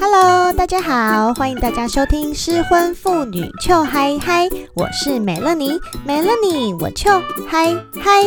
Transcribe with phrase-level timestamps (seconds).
[0.00, 8.22] Hello，大家好，欢迎大家收听失婚妇女糗嗨嗨，我是美乐妮，美乐妮我糗嗨嗨。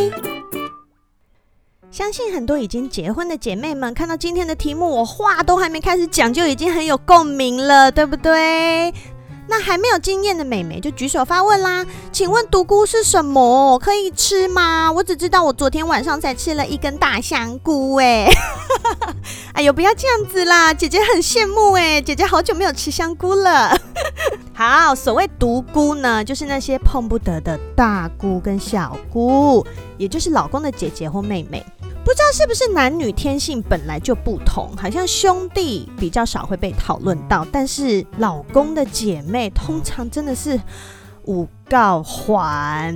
[1.90, 8.94] 相信很多已经结婚的姐妹们看到今天的题目，我话都还没开始讲，就已经很有共鸣了，对不对？
[9.48, 13.78] 那还没有经验的美眉就举手发问啦，请问独菇是什么？
[13.80, 14.92] 可以吃吗？
[14.92, 18.30] 我只知道我昨天晚上才吃了一根大香菇，哎，
[19.54, 23.78] 哎呦，不要这样子啦，姐姐很羡慕哎，姐姐好久没有吃香菇了。
[24.54, 29.66] 好，所谓独菇呢，就是那些碰不得的大菇跟小菇，
[29.98, 31.66] 也就是老公的姐姐或妹妹。
[32.04, 40.60] 不知道是不是男女天性本来就不同，好像兄弟比较少会被讨论到，但是老公的姐妹通常真的是
[41.26, 42.94] 五告还。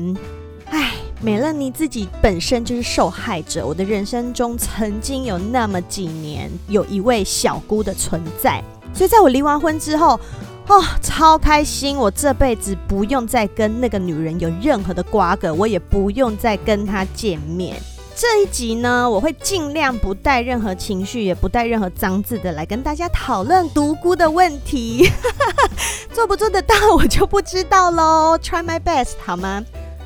[0.71, 10.19] 哎，美乐妮自己本身就是受害者，我的人生中曾经有那么几年有一位小姑的存在，所以在我离完婚之后，
[10.67, 17.79] 哦，超开心，我这辈子不用再跟那个女人有任何的瓜葛，我也不用再跟她见面。
[18.18, 25.12] 这一集呢，我会尽量不带任何情绪，也不带任何脏字的来跟大家讨论独孤的问题。
[26.13, 28.38] 做不做得到，我就不知道喽。
[28.41, 29.62] Try my best，好吗？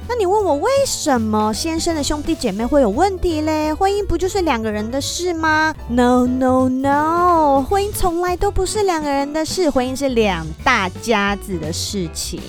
[0.07, 3.71] 那你问我为什么先生的兄弟姐妹会有问题嘞？
[3.71, 12.41] 婚姻不就是两个人的事吗？No No No，婚姻从来都不是两个人的事，婚姻是两大家子的事情。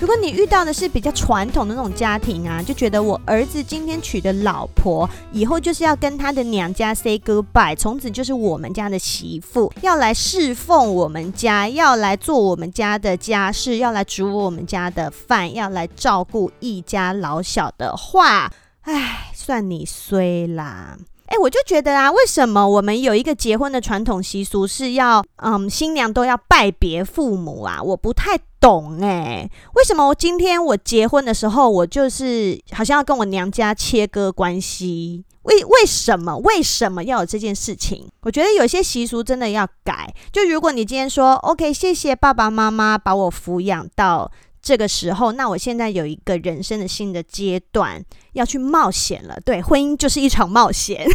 [0.00, 20.98] 如果你遇到的是比较传统的那种家庭啊，就觉得我儿子今天娶的老婆，以后就是要跟他的娘家 say goodbye，从此就是我们家的媳妇，要来侍奉我们家，要来做我们家的家事，要来煮我们家的饭，要来照顾一家老小的话，唉，算你衰啦。
[21.26, 27.82] 哎，我就觉得啊，为什么我们有一个结婚的传统习俗是要，嗯，新娘都要拜别父母啊？
[27.82, 35.24] 我不太懂哎，为什么我今天我结婚的时候，我就是好像要跟我娘家切割关系？
[35.44, 36.36] 为为什么？
[36.38, 38.08] 为什么要有这件事情？
[38.22, 40.14] 我觉得有些习俗真的要改。
[40.32, 44.30] 就如果你今天说 OK，谢谢爸爸妈妈把我抚养到。
[44.64, 48.02] 这个时候，那我现在有一个人生的新的阶段
[48.32, 49.38] 要去冒险了。
[49.44, 51.06] 对，婚姻就是一场冒险，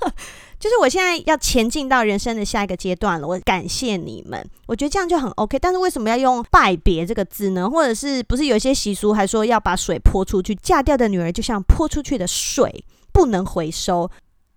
[0.60, 3.26] 就是我现在要前进到人生的下一个阶段了。
[3.26, 5.58] 我感谢你们，我觉得这样就很 OK。
[5.58, 7.70] 但是为什么要用拜别这个字呢？
[7.70, 10.54] 或者是不是有些习俗还说要把水泼出去？
[10.56, 12.84] 嫁掉的女儿就像泼出去的水，
[13.14, 14.10] 不能回收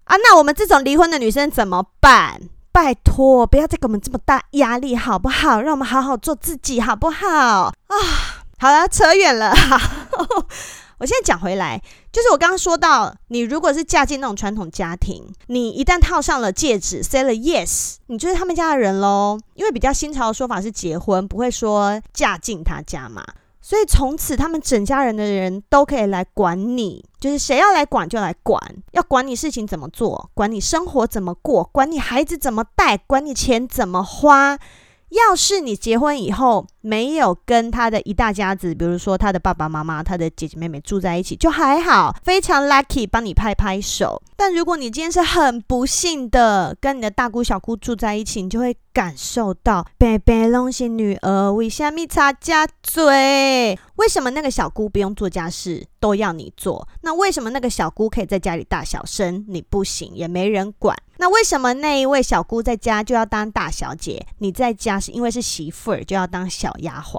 [0.04, 0.18] 啊？
[0.18, 2.42] 那我们这种离婚的女生怎么办？
[2.74, 5.62] 拜托，不要再给我们这么大压力，好不好？
[5.62, 7.28] 让我们好好做自己，好不好？
[7.28, 7.72] 啊，
[8.58, 9.54] 好了，扯远了。
[10.98, 11.80] 我现在讲回来，
[12.12, 19.38] 就是我刚刚说到，你如果是嫁进那种传统家庭，你一旦套上了戒指，say 了 yes，你就是他们家的人喽。
[19.54, 23.24] 因为比较新潮的说法是结婚，不会说嫁进他家嘛。
[23.66, 34.59] 所以从此，他们整家人的人都可以来管你，就是谁要来管就来管，要管你事情怎么做，管你生活怎么过，管你孩子怎么带，管你钱怎么花。
[35.13, 44.22] 要是你结婚以后没有跟他的一大家子，比如说他的爸爸妈妈、他的姐姐妹妹住在一起，就还好，非常 lucky，帮你拍拍手。
[44.35, 53.78] 但如果你今天是很不幸的跟你的大姑小姑住在一起，你就会感受到，白白拢是女儿，为什么擦家嘴？
[53.95, 56.88] 为什么那个小姑不用做家事都要你做？
[57.01, 60.97] 那为什么那个小姑可以在家里大小声，你不行，也没人管？
[61.24, 67.18] 那为什么那一位小姑在家就要当大小姐，你在家是因为是媳妇儿就要当小丫鬟？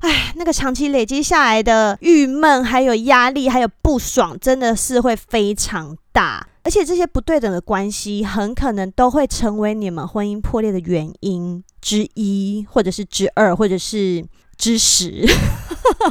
[0.00, 6.48] 哎，那个长期累积下来的郁闷，还有压力，还有不爽，真的是会非常大。
[6.62, 14.24] 而且这些不对等的关系，很可能都会成为你们婚姻破裂的原因之一，或者是之二，或者是
[14.56, 15.26] 之十，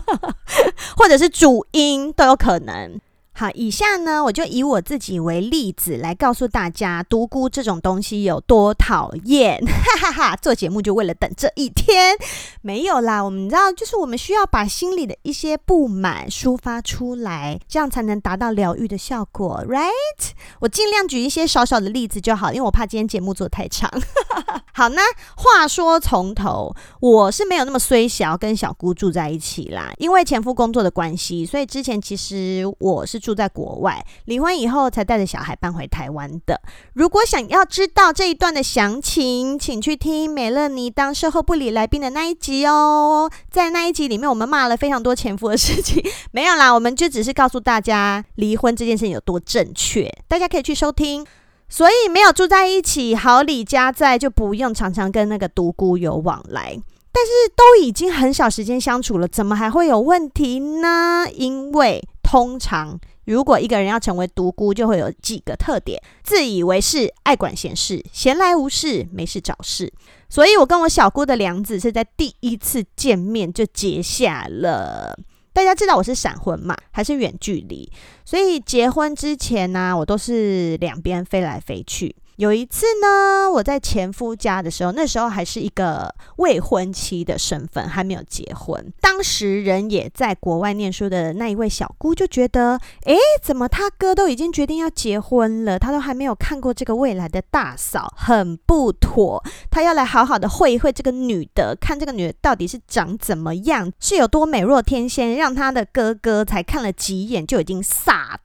[0.96, 3.02] 或者是主因都有可能。
[3.44, 10.36] 好，以下呢，我就以我自己为例子来告诉大家，独孤这种东西有多讨厌， 哈哈哈！
[10.38, 12.16] 做节目就为了等这一天，
[12.62, 13.22] 没有啦。
[13.22, 20.32] 我们知道，就是我们需要把心里的一些不满抒发出来，这样才能达到疗愈的效果，right？
[20.62, 23.92] 我尽量举一些少少的例子就好，因为我怕今天节目做太长。
[24.72, 25.02] 好，那
[25.36, 33.20] 话说从头，我是没有那么衰小，跟小姑住在一起啦，因为前夫工作的关系，所以之前其实我是。
[33.24, 36.62] 住住在国外，离婚以后才带着小孩搬回台湾的。
[36.94, 43.28] 如果想要知道这一段的详情，请去听美乐妮当售后不理来宾的那一集哦。
[43.50, 51.26] 在那一集里面，我们骂了非常多前夫的事情， 没有啦，我们就只是告诉大家离婚这件事情有多正确，大家可以去收听。
[51.68, 56.80] 所以没有住在一起，好礼家在，就不用常常跟那个独孤有往来。
[57.16, 61.26] 但是都已经很少时间相处了，怎么还会有问题呢？
[61.34, 69.92] 因为通常如果一个人要成为独孤，就会有几个特点：自以为是、爱管闲事、闲来无事、没事找事。
[70.30, 75.18] 所以我跟我小姑的梁子是在第一次见面就结下了。
[75.54, 77.88] 大家知道我是闪婚嘛，还是远距离？
[78.26, 82.16] 所以结婚之前呢、我都是两边飞来飞去。
[82.38, 88.92] 有一次呢，我在前夫家的时候，那时候还是一个未婚妻的身份，还没有结婚。
[89.00, 99.44] 当时人也在国外念书的那一位小姑就觉得，诶，怎么他哥都已经决定要结婚了，他都还没有看过这个未来的大嫂，很不妥。
[99.70, 108.40] 他要来好好的会一会这个女的，看这个女的到底是长怎么样，是有多美若天仙，让他的哥哥才看了几眼就已经傻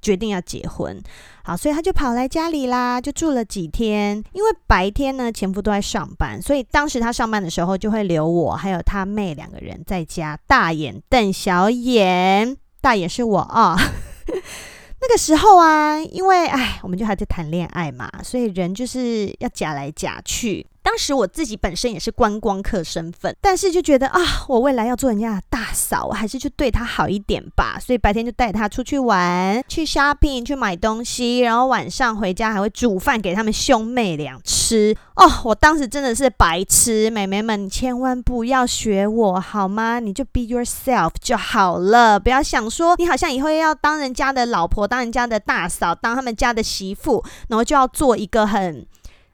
[0.00, 1.00] 决定要结婚。
[1.42, 4.22] 好，所以他就跑来家里啦，就住了几天。
[4.32, 12.56] 因为白天呢，前夫都在上班，所以当时他上班的时候，就会留我还有他妹两个人在家，大眼瞪小眼。
[12.82, 13.76] 大眼是我啊、
[15.02, 20.66] 那个时候啊，因为哎，我们就还在谈恋爱嘛，所以人就是要假来假去。
[20.90, 27.78] 当时我自己本身也是观光客身份，但是就觉得啊，我未来要做人家的大嫂，我还是去对他好一点吧。
[27.78, 34.92] 所以白天就带他出去玩，去 shopping，去买东西，然后晚上回家还会煮饭给他们兄妹俩吃。
[35.14, 40.00] 哦，我当时真的是白痴，妹妹们，你千万不要学我好吗？
[40.00, 48.84] 你就 be yourself 就好了，不要想说你好像以后要当人家的老婆，当人家的大嫂，当他们家的媳妇，然后就要做一个很。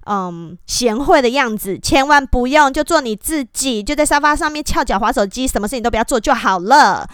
[0.07, 7.09] 嗯，贤惠的样子，千万不用，就做你自己，就在沙发上面翘脚划手机，什么事情都不要做就好了。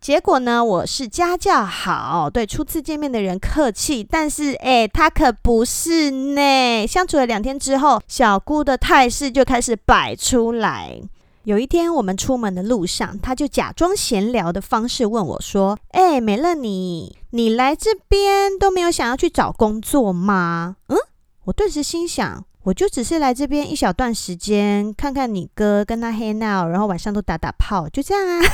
[0.00, 6.86] 结果呢，我是家教好，对初次见面的人客气，但是诶，他可不是呢。
[6.88, 11.00] 相处了两天之后，小姑的态势就开始摆出来。
[11.44, 20.96] 有一天我们出门的路上，他就假装闲聊的方式问我说：“诶，美乐你，你来这边都没有想要去找工作吗？”嗯。
[21.44, 28.46] 我顿时心想，我就只是来这边一小段时间，看看你哥，跟他 hang out，然后晚上都打打炮，就这样啊。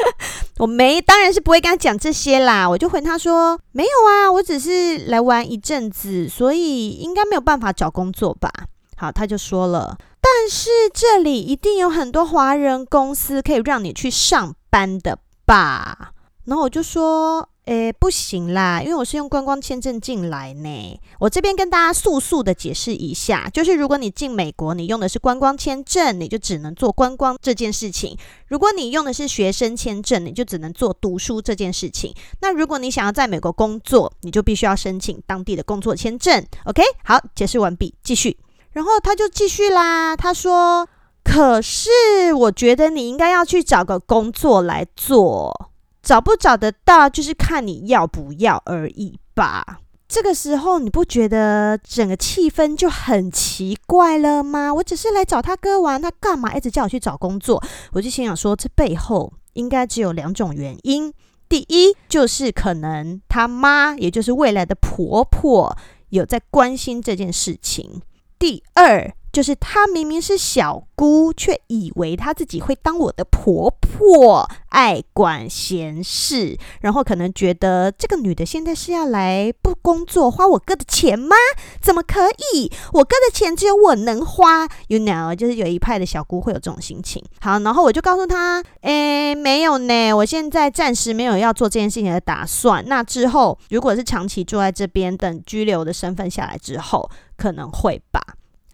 [0.56, 2.66] 我没，当然是不会跟他讲这些啦。
[2.66, 8.50] 我就回他说，没有啊，我只是来玩一阵子，所以应该没有办法找工作吧。
[8.96, 16.12] 好，他就说了，但是这里一定有很多华人公司可以让你去上班的吧。
[16.46, 17.46] 然后我就说。
[17.70, 21.00] 诶，不行啦，因为我是用观光签证进来呢。
[21.20, 28.16] 我这边跟大家速速的解释一下，就是如果你进美国，你用的是观光签证，你就只能做观光这件事情；
[28.48, 32.12] 如果你用的是学生签证，你就只能做读书这件事情。
[32.40, 36.44] 那如果你想要在美国工作，你就必须要申请当地的工作签证。
[36.64, 38.36] OK，好，解释完毕，继续。
[38.72, 40.88] 然后他就继续啦，他说
[41.22, 41.88] ：“可是
[42.36, 45.69] 我觉得你应该要去找个工作来做。”
[46.02, 49.80] 找不找得到，就是看你要不要而已吧。
[50.08, 54.74] 这个时候，你不觉得整个气氛就很奇怪了吗？
[54.74, 57.62] 我只是来找他哥玩，他干嘛一直叫我去找工作？
[57.92, 61.12] 我就心想说，这背后应该只有两种原因。
[61.48, 65.76] 第一，就是可能他妈，也就是未来的婆婆，
[66.08, 68.02] 有在关心这件事情。
[68.36, 81.36] 第二，就是她明明是小姑，却以为她自己会当我的婆婆，爱管闲事，然后可能觉得这个女的现在是要来不工作花我哥的钱吗？
[81.80, 82.70] 怎么可以？
[82.92, 87.24] 我哥的钱只有我能花，you know，就是有一派的小姑会有这种心情。
[87.40, 92.84] 好，然后我就告诉她，诶，没有呢，我现在暂时没有要做这件事情的打算。
[92.86, 98.20] 那之后，如果是长期住在这边，等居留的身份下来之后，可能会吧。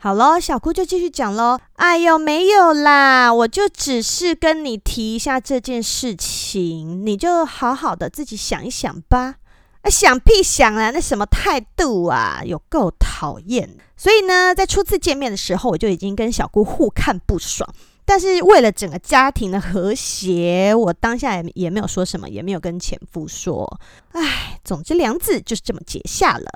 [0.07, 1.59] 好咯，小姑就继续讲喽。
[1.75, 9.35] 哎呦，没有啦，我就只是跟你提一下这件事情，你就好好的自己想一想吧。
[9.83, 13.69] 啊，想屁想啊，那什么态度啊，有够讨厌。
[13.97, 17.69] 所以呢，在初次见面的时候，我就已经跟小姑互看不爽。
[18.05, 23.81] 但是为了整个家庭的和谐，我当下也也没有说什么，也没有跟前夫说。
[24.13, 26.49] 哎，总之梁子就是这么结下了。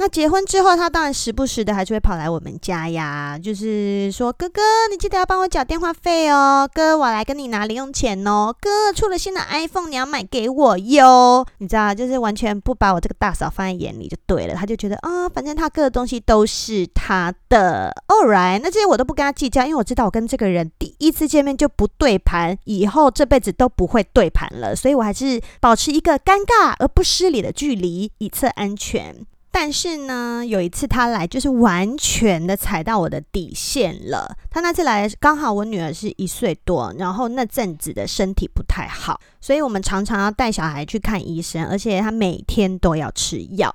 [0.00, 17.92] 那结婚之后，他当然时不时的还是会跑来我们家呀，就是说，哥哥，你记得要帮我缴电话费哦，哥，我来跟你拿零用钱哦，哥，出了新的 iPhone，你要买给我哟，你知道，就是完全不把我这个大嫂放在眼里就对了，他就觉得啊、反正他哥的东西都是他的。
[18.06, 29.26] Alright，那这些我都不跟他计较，因为我知道我跟这个人第一次见面就不对盘，以后这辈子都不会对盘了，所以我还是保持一个尴尬而不失礼的距离，以策安全。
[29.60, 34.36] 但是呢，有一次他来，就是完全的踩到我的底线了。
[34.48, 43.74] 他那次来刚好我女儿是一岁多，然后那阵子的身体不太好，所以我们常常要带小孩去看医生，而且他每天都要吃药。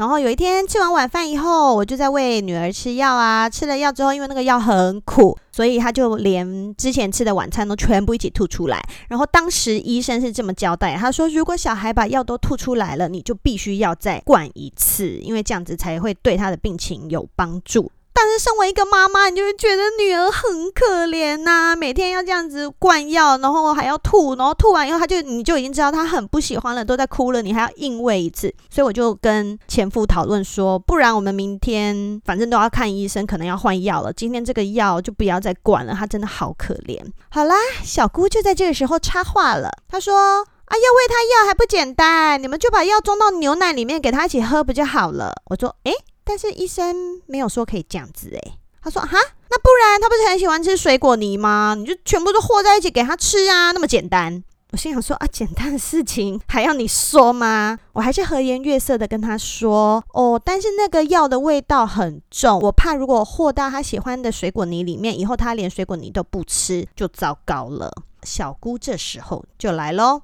[0.00, 3.50] 然后有一天吃完晚饭以后，我就在喂女儿吃药啊。
[3.50, 8.82] 吃了药之后，因为那个药很苦，所以他就连之前吃的晚餐都全部一起吐出来。
[9.10, 17.92] 然后当时医生是这么交代，他说：“如果小孩把药都吐出来了，你就必须要再灌一次，因为这样子才会对他的病情有帮助。”
[18.22, 28.54] 但是身为一个妈妈，你就会觉得女儿很可怜呐，每天要这样子灌药，然后还要吐，然后吐完以后，她就你就已经知道她很不喜欢了，都在哭了，你还要硬喂一次。
[28.68, 34.12] 所以我就跟前夫讨论说，不然我们明天反正都要看医生，可能要换药了。
[34.12, 37.02] 今天这个药就不要再灌了，她真的好可怜。
[37.30, 40.44] 好啦，小姑就在这个时候插话了，她说：“啊，
[40.76, 49.08] 要喂她药还不简单，你们就把药装到牛奶里面给她一起喝不就好了？”我说：“诶。”但是医生没有说可以这样子诶，他说哈，
[49.50, 51.74] 那不然他不是很喜欢吃水果泥吗？
[51.76, 54.42] 你就全部都和在一起给他吃啊，那么简单。
[54.72, 57.76] 我心想说啊，简单的事情还要你说吗？
[57.92, 67.90] 我还是和颜悦色的跟他说哦，但是那个药的味道很重，我怕如果和到他喜欢的水果泥里面，以后他连水果泥都不吃，就糟糕了。
[68.22, 70.22] 小姑这时候就来喽，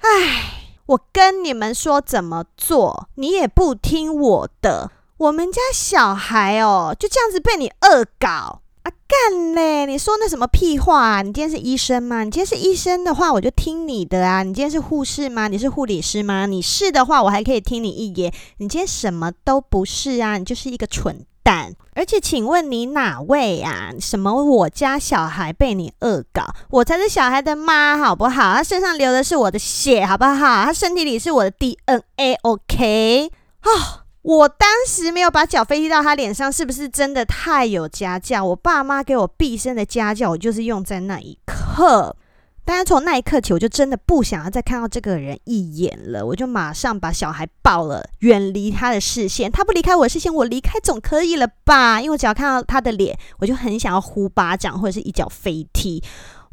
[0.00, 4.90] 唉，我跟你们说怎么做，你也不听我的。
[5.18, 9.86] 我们家小孩哦，就这样子被你恶搞啊干嘞！
[9.86, 11.22] 你说那什么屁话啊？
[11.22, 12.22] 你今天是医生吗？
[12.22, 14.42] 你今天是医生的话，我就听你的啊。
[14.42, 15.48] 你今天是护士吗？
[15.48, 16.44] 你是护理师吗？
[16.44, 18.30] 你是的话，我还可以听你一言。
[18.58, 21.74] 你今天什么都不是啊，你就是一个蠢蛋。
[21.94, 23.92] 而且，请问你哪位啊？
[23.98, 26.44] 什么我家小孩被你恶搞？
[26.68, 28.56] 我才是小孩的妈，好不好？
[28.56, 30.64] 他身上流的是我的血，好不好？
[30.66, 33.30] 他身体里是我的 DNA，OK？
[33.62, 34.05] 哦。
[34.26, 38.44] 我当时没有把脚飞踢到他脸上，是不是真的太有家教？
[38.44, 42.16] 我爸妈给我毕生的家教，我就是用在那一刻。
[42.64, 46.26] 但是从那一刻起，我就真的不想要再看到这个人一眼了。
[46.26, 49.52] 我就马上把小孩抱了，远离他的视线。
[49.52, 52.00] 他不离开我的视线，我离开总可以了吧？
[52.00, 56.02] 因为我只要看到他的脸，我就很想要呼巴掌或者是一脚飞踢。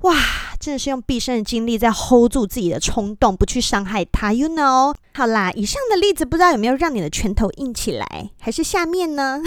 [0.03, 0.15] 哇，
[0.59, 4.93] 真的是用毕生的精力在 hold 住自己的冲动，不去伤害他，you know？
[5.13, 9.39] 好啦，以上的例子不知道有没有让你的拳头硬起来，还是下面呢？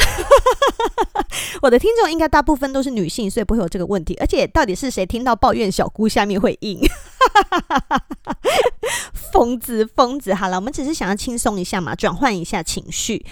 [1.60, 4.16] 我的听众应该大部分都是女性，所以不会有这个问题。
[4.18, 6.80] 而且，到底是谁听到抱怨小姑下面会硬？
[9.32, 10.32] 疯子，疯子！
[10.32, 13.26] 好了，我们只是想要轻松一下嘛，转换一下情绪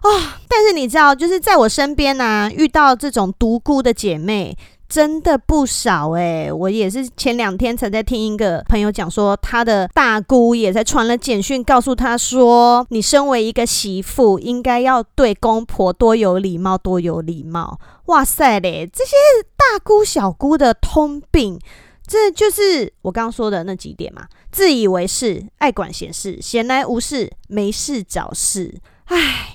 [0.00, 0.22] 啊、哦。
[0.48, 4.56] 但是你知道，就是在我身边呢、啊，遇到这种独孤的姐妹。
[4.90, 17.78] 真的不少哎、我也是前两天才在听一个朋友讲说，他的大姑也在传了简讯告诉他说，你身为一个媳妇，应该要对公婆多有礼貌，多有礼貌。
[18.06, 19.12] 哇塞嘞，这些
[19.56, 21.56] 大姑小姑的通病，
[22.04, 29.49] 这就是我刚刚说的那几点嘛，自以为是，爱管闲事，闲来无事，没事找事，唉。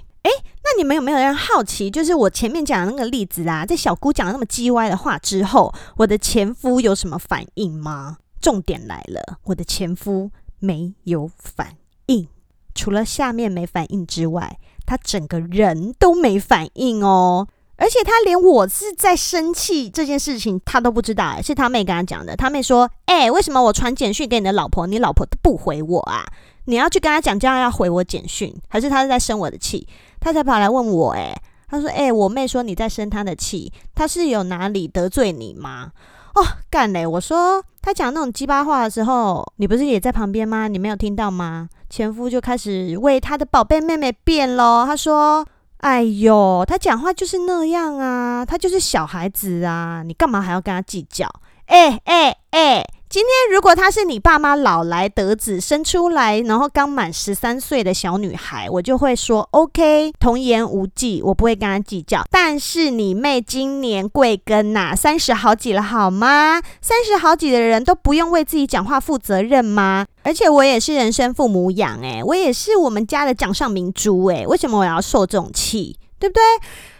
[0.77, 1.89] 你们有没有人好奇？
[1.89, 8.17] 就是我前面讲的那个例子啊，在小姑讲了那么叽歪的话之后，我的前夫有什么反应吗？
[8.41, 10.29] 重点来了，我的前夫
[10.59, 11.77] 没有反
[12.07, 12.27] 应，
[12.73, 17.47] 除了下面没反应之外，他整个人都没反应哦。
[17.77, 22.35] 而且他连我是在生气这件事情他都不知道，是他妹跟他讲的。
[22.35, 26.25] 他妹说：“诶，为什么我传简讯给你的老婆，你老婆都不回我啊？
[26.67, 29.87] 你要去跟他讲，叫他要回我简讯，还是他是在生我的气？”
[30.25, 35.91] 他才跑来问我，诶，他说，诶，我妹说你在生他的气，他是有哪里得罪你吗？
[36.33, 37.05] 哦，干嘞！
[37.05, 40.67] 我说他讲那种鸡巴话的时候，你不是也在旁边吗？
[40.67, 41.69] 你没有听到吗？
[41.91, 44.83] 前夫就开始为他的宝贝妹妹辩咯。
[44.87, 45.45] 他说，
[45.77, 51.29] 哎呦，他讲话就是那样啊，他就是小孩子啊，你干嘛还要跟他计较？
[51.67, 52.83] 诶诶诶。
[53.15, 62.25] 今天如果她是你爸妈老来得子生出来，然后刚满十三岁的小女孩，我就会说 OK，童言无忌，我不会跟她计较。
[62.29, 64.93] 但是你妹今年贵庚呐？
[64.93, 66.61] 三十好几了好吗？
[66.81, 70.05] 三十好几的人都不用为自己讲话负责任吗？
[70.23, 75.97] 而且我也是人生父母养，诶，我也是我们家的掌上明珠，诶，为什么我要受这种气？
[76.19, 76.41] 对不对？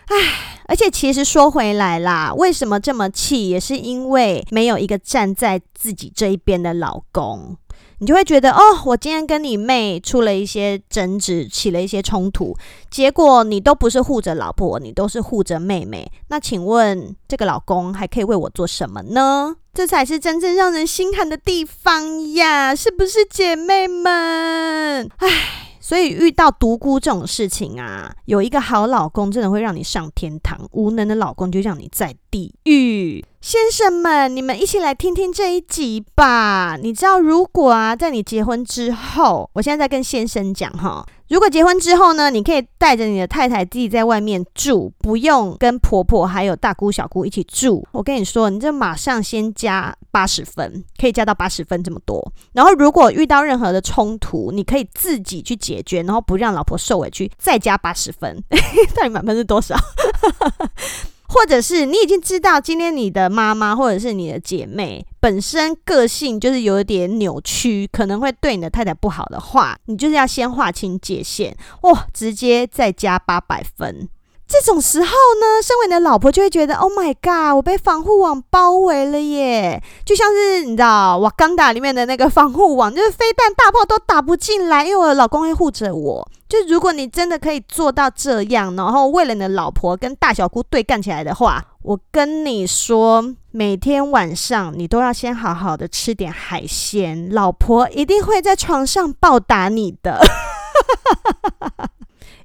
[0.08, 7.58] 唉，而且其实说回来啦，为什么这么气，也是因为没有一个站在自己这一边的老公，
[7.98, 12.56] 你就会觉得哦，我今天跟你妹出了一些争执，起了一些冲突，
[12.92, 19.56] 结果你都不是护着老婆，你都是护着妹妹，那请问这个老公还可以为我做什么呢？
[19.74, 25.10] 这才是真正让人心寒的地方呀，是不是姐妹们？
[25.18, 25.65] 唉。
[25.86, 33.24] 所以遇到独孤这种事情啊，有一个好老公真的会让你上天堂，无能的老公就让你在地狱。
[33.40, 36.76] 先生们，你们一起来听听这一集吧。
[36.82, 47.86] 你知道，如果啊，在你结婚之后，我现在在跟先生讲哈，如果结婚之后呢，你可以带着你的太太自己在外面住，不用跟婆婆还有大姑小姑一起住。
[47.92, 52.32] 我跟你说，你就马上先加八十分，可以加到八十分这么多。
[52.54, 58.44] 然后，如果遇到任何的冲突，你可以自己去解决，然后不让老婆受委屈，再加八十分。
[58.96, 59.76] 到底满分是多少？
[61.28, 74.08] 或者是你已经知道，今天你的妈妈或者是你的姐妹本身个性就是有点扭曲，可能会对你的太太不好的话，你就是要先划清界限，哇，直接再加八百分。
[74.48, 79.82] 这种时候呢，身为你的老婆就会觉得，Oh my god，我被防护网包围了耶！
[80.06, 86.30] 就像是你知道，瓦干达里面的那个防护网，就是飞弹、大炮都打不进来，因为我老公会护着我。
[86.48, 100.22] 就如果你真的可以做到这样，然后为了你的老婆跟大小姑对干起来的话，我跟你说，每天晚上你都要先好好的吃点海鲜，老婆一定会在床上报答你的。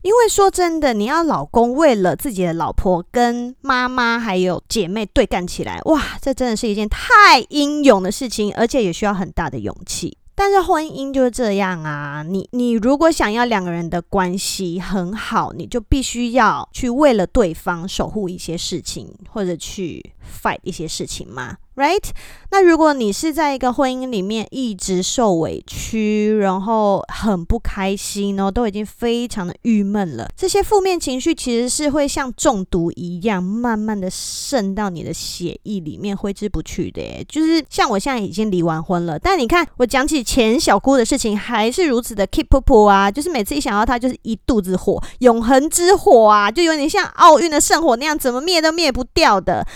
[0.03, 10.17] 因为说真的，你要老公为了自己的老婆跟妈妈还有姐妹对干起来，哇，这真的是一件太英勇的事情，而且也需要很大的勇气。
[10.35, 21.57] 但是婚姻就是这样啊，你你如果想要两个人的关系很好，你就必须要去为了对方守护一些事情，或者去 fight 一些事情嘛。
[21.77, 22.11] Right？
[22.51, 37.25] 那如果你是在一个婚姻里面一直受委屈，然后很不开心哦，都已经非常的郁闷了，这些负面情绪其实是会像中毒一样，慢慢的渗到你的血液里面，挥之不去的。
[37.27, 49.67] 就是像我现在已经离完婚了，但你看我讲起前小姑的事情，还是如此的 keep up 啊，就是每次一想到她，就是一肚子火，永恒之火啊，就有点像奥运的圣火那样，怎么灭都灭不掉的。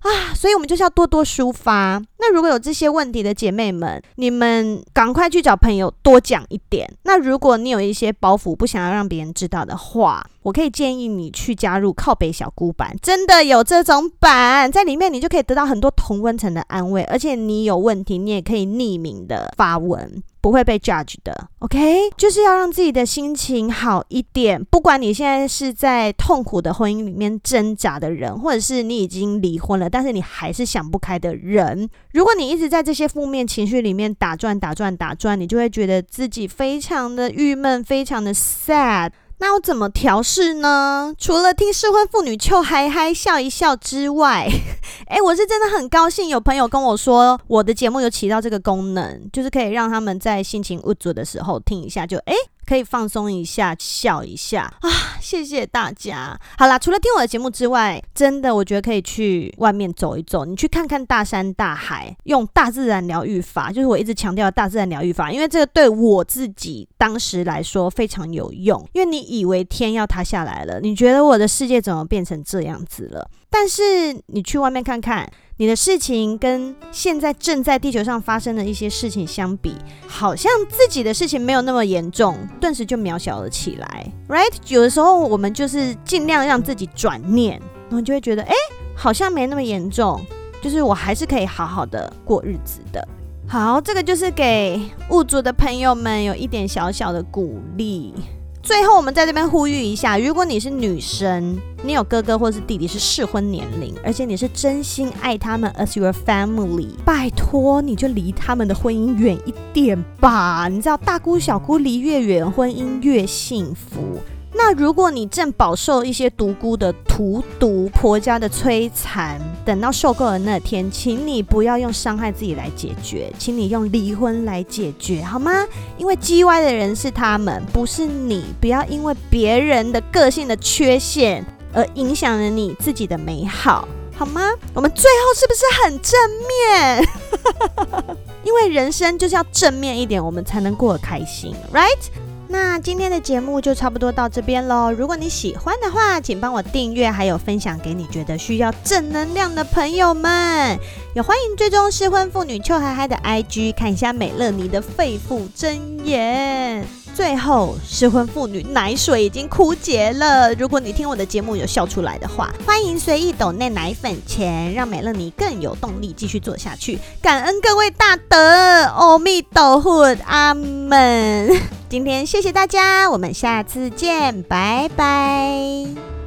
[0.00, 2.00] 啊，所以我们就是要多多抒发。
[2.18, 6.90] 那如果有这些问题的姐妹们，你们赶快去找朋友多讲一点。
[7.02, 20.22] 那如果你有一些包袱不想要让别人知道的话，我可以建议你去加入靠北小姑版，真的有这种版，在里面你就可以得到很多同温层的安慰，而且你有问题你也可以匿名的发文。
[20.42, 24.64] 不会被 judge 的，OK，就是要让自己的心情好一点。
[24.70, 39.10] 不管你现在是在痛苦的婚姻里面挣扎的人，或者是你已经离婚了，但是你还是想不开的人，如果你一直在这些负面情绪里面打转、打转、打转，你就会觉得自己非常的郁闷，非常的 sad。
[39.40, 41.14] 那我怎么调试呢？
[41.18, 44.46] 除了听适婚妇女臭嗨嗨笑一笑之外，
[45.08, 52.34] 诶，我是真的很高兴有朋友跟我说，我的节目有起到这个功能，就是可以让他们在心情郁卒的时候听一下就，就诶。
[52.70, 54.88] 可以放松一下，笑一下啊！
[55.20, 56.38] 谢谢大家。
[56.56, 68.88] 好啦，除了听我的节目之外，真的我觉得可以去外面走一走，你去看看大山大海，用大自然疗愈法，就是我一直强调的大自然疗愈法，因为这个对我自己当时来说非常有用。
[68.92, 73.28] 因为你以为天要塌下来了，你觉得我的世界怎么变成这样子了？
[73.50, 73.82] 但是
[74.28, 75.28] 你去外面看看。
[75.60, 79.74] 你的事情跟现在正在地球上发生的一些事情相比，
[80.08, 84.50] 好像自己的事情没有那么严重，顿时就渺小了起来，right？
[84.68, 88.54] 有的时候我们就是尽量让自己转念，然后就会觉得，哎，
[88.94, 90.24] 好像没那么严重，
[90.62, 93.06] 就是我还是可以好好的过日子的。
[93.46, 98.14] 好，这个就是给物主的朋友们有一点小小的鼓励。
[98.62, 110.68] 最后，我们在这边呼吁一下：如果你是女生，你有哥哥或是弟弟是适婚年龄，而且你是真心爱他们，as your family，拜托你就离他们的婚姻远一点吧。
[110.68, 114.20] 你知道，大姑小姑离越远，婚姻越幸福。
[114.62, 125.66] 那如果你正饱受一些独孤的荼毒、婆家的摧残，等到受够的那天，请你不要用伤害自己来解决，请你用离婚来解决，好吗？
[125.96, 128.44] 因为 G 歪的人是他们，不是你。
[128.60, 131.42] 不要因为别人的个性的缺陷
[131.72, 134.42] 而影响了你自己的美好，好吗？
[134.74, 138.16] 我们最后是不是很正面？
[138.44, 142.10] 因为人生就是要正面一点，我们才能过得开心，right？
[142.52, 144.90] 那今天的节目就差不多到这边喽。
[144.90, 150.76] 如果你喜欢的话，请帮我订阅，还有分享给你觉得需要正能量的朋友们。
[151.14, 156.84] 也欢迎追踪失婚妇女秋嗨嗨的 IG，看一下美乐妮的肺腑真言。
[157.20, 160.54] 最后，失婚妇女奶水已经枯竭了。
[160.54, 166.98] 如果你听我的节目有笑出来的话，欢迎随意抖那奶粉钱，让美乐妮更有动力继续做下去。
[167.20, 171.60] 感恩各位大德，阿弥陀佛，阿门。
[171.90, 176.19] 今天谢谢大家，我们下次见，拜拜。